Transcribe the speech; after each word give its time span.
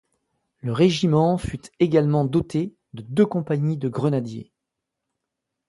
Le 0.63 0.73
Régiment 0.73 1.37
fut 1.37 1.61
également 1.79 2.25
doté 2.25 2.73
de 2.95 3.03
deux 3.03 3.27
compagnies 3.27 3.77
de 3.77 3.87
grenadiers. 3.87 4.51